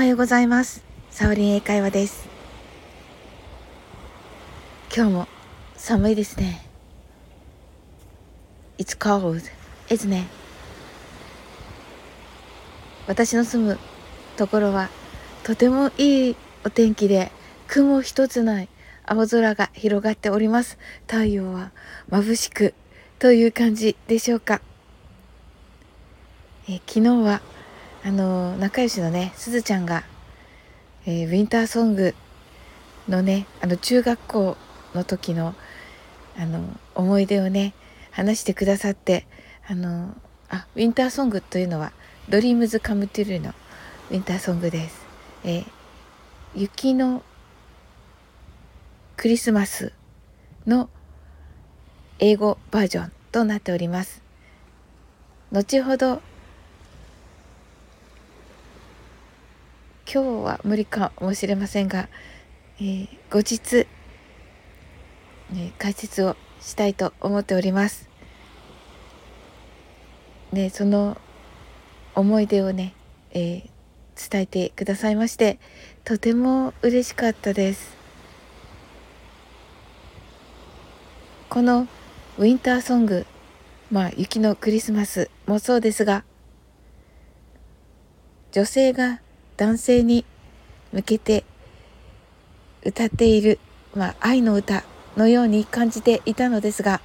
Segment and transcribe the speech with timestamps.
[0.00, 0.82] はようございます。
[1.10, 2.26] サオリン英会話です。
[4.96, 5.28] 今日も
[5.76, 6.66] 寒いですね。
[8.78, 9.42] It's cold,
[9.90, 10.26] isn't it?
[13.08, 13.78] 私の住む
[14.38, 14.88] ところは
[15.42, 17.30] とてもいいお天気で
[17.66, 18.70] 雲一つない
[19.04, 20.78] 青空が広がっております。
[21.06, 21.72] 太陽は
[22.08, 22.72] 眩しく
[23.18, 24.62] という感じでしょうか。
[26.70, 27.42] え昨日は
[28.02, 30.04] あの仲良しのねすずちゃんが、
[31.06, 32.14] えー、ウィンターソング
[33.08, 34.56] のねあの中学校
[34.94, 35.54] の時の
[36.36, 36.64] あの
[36.94, 37.74] 思い出をね
[38.12, 39.26] 話してくださって
[39.66, 40.14] あの
[40.48, 41.92] あウィンターソングというのは
[42.28, 43.54] 「ドリームズ・カム・トゥルー」の
[44.10, 45.06] ウィンターソングです。
[45.44, 45.66] えー、
[46.54, 47.22] 雪の
[49.16, 49.92] クリスマス
[50.66, 50.88] の
[52.18, 54.22] 英語バージョンとなっております。
[55.52, 56.22] 後ほど
[60.12, 62.08] 今日は無理かもしれませんが、
[62.80, 63.86] えー、後日、
[65.54, 68.08] ね、解説をしたいと思っております。
[70.50, 71.16] ね、その
[72.16, 72.92] 思い出をね、
[73.30, 75.60] えー、伝えてくださいまして
[76.02, 77.96] とても嬉しかったです。
[81.48, 81.86] この
[82.36, 83.26] ウィンターソング
[83.92, 86.24] まあ雪のクリスマスもそうですが
[88.50, 89.20] 女性が
[89.60, 90.24] 男性に
[90.90, 91.44] 向けて
[92.82, 93.58] 歌っている、
[93.94, 94.84] まあ、愛の歌
[95.18, 97.02] のように感じていたのですが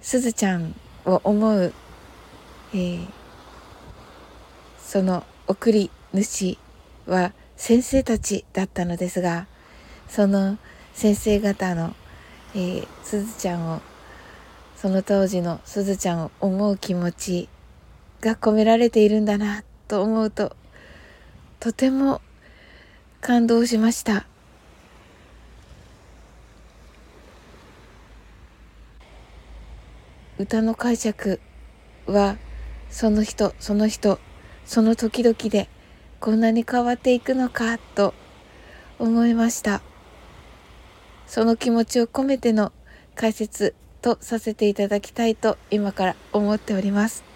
[0.00, 1.72] すずちゃんを思う、
[2.72, 3.08] えー、
[4.78, 6.56] その送り主
[7.06, 9.48] は先生たちだったのですが
[10.08, 10.56] その
[10.92, 11.96] 先生方の、
[12.54, 13.80] えー、すずちゃんを
[14.76, 17.48] その当時のすずちゃんを思う気持ち
[18.20, 20.54] が込められているんだなと思うと
[21.64, 22.20] とても
[23.22, 24.26] 感動しました。
[30.38, 31.40] 歌の解釈
[32.04, 32.36] は
[32.90, 34.18] その人その人
[34.66, 35.70] その時々で
[36.20, 38.12] こんなに変わっていくのかと
[38.98, 39.80] 思いました。
[41.26, 42.72] その気持ちを込めての
[43.14, 47.33] 解説とさせていただきたいと今から思っております。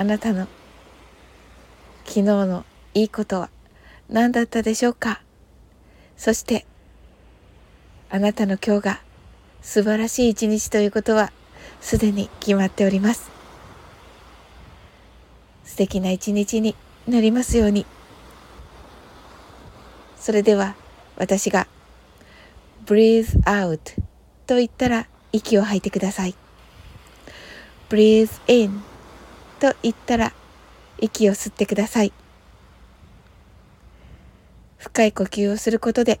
[0.00, 0.46] あなたの
[2.04, 2.64] 昨日の
[2.94, 3.50] いいことは
[4.08, 5.20] 何だったでしょうか？
[6.16, 6.64] そして
[8.08, 9.00] あなたの今日が
[9.60, 11.32] 素晴らしい一日ということは
[11.80, 13.28] すでに決まっております。
[15.64, 16.76] 素敵な一日に
[17.08, 17.84] なりますように。
[20.16, 20.76] それでは
[21.16, 21.66] 私が
[22.86, 24.00] breathe out
[24.46, 26.36] と言ったら息を吐いてください。
[27.90, 28.80] breathe in
[29.58, 30.32] と言ったら
[30.98, 32.12] 息を吸ってください。
[34.78, 36.20] 深い呼吸をすることで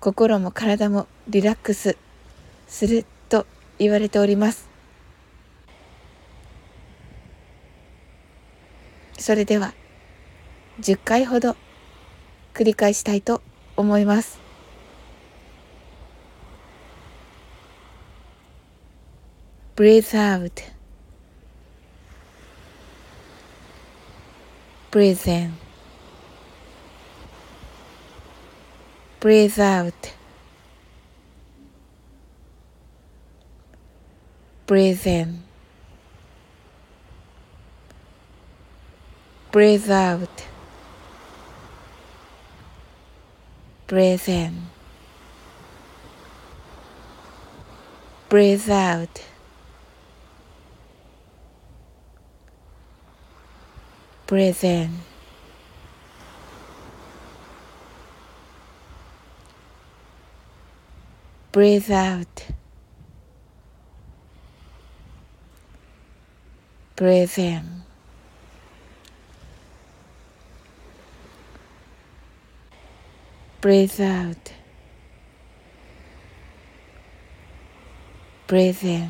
[0.00, 1.96] 心も体もリラックス
[2.66, 3.46] すると
[3.78, 4.68] 言われております。
[9.18, 9.74] それでは
[10.80, 11.56] 10回ほど
[12.54, 13.42] 繰り返したいと
[13.76, 14.47] 思います。
[19.78, 20.64] Breathe out.
[24.90, 25.54] Breathe in.
[29.20, 30.14] Breathe out.
[34.66, 35.44] Breathe in.
[39.52, 40.44] Breathe out.
[43.86, 44.66] Breathe in.
[48.28, 49.24] Breathe out.
[54.28, 54.90] Breathe in.
[61.50, 62.46] Breathe out.
[66.94, 67.82] Breathe in.
[73.62, 74.52] Breathe out.
[78.46, 79.08] Breathe in.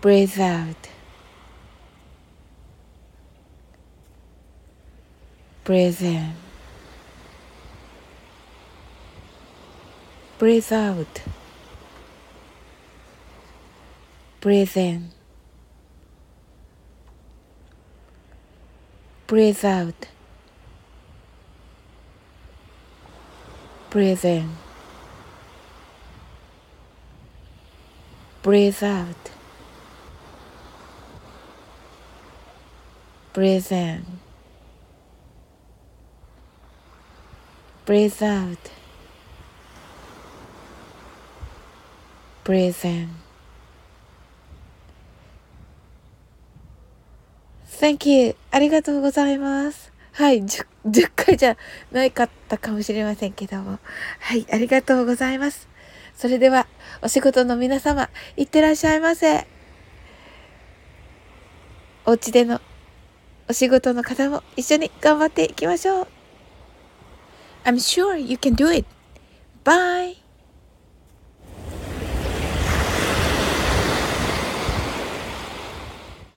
[0.00, 0.88] Breathe out.
[5.64, 6.32] Breathe in.
[10.38, 11.22] Breathe out.
[14.40, 15.10] Breathe in.
[19.26, 20.06] Breathe out.
[23.90, 24.50] Breathe in.
[28.42, 29.39] breathe out
[33.32, 34.04] breathe in
[37.86, 38.58] breathe out
[42.44, 43.20] breathe in
[47.80, 48.36] Thank you.
[48.50, 49.90] ありがとうございます。
[50.12, 51.56] はい、10, 10回じゃ
[51.90, 53.78] ないかったかもしれませんけども。
[54.18, 55.66] はい、ありがとうございます。
[56.14, 56.66] それでは、
[57.00, 59.46] お仕事の皆様、いってらっしゃいませ。
[62.04, 62.60] お家での
[63.50, 66.06] お仕事の方も一緒に頑張っていきましょう。
[67.64, 68.86] I'm sure you can do it.
[69.64, 70.19] Bye!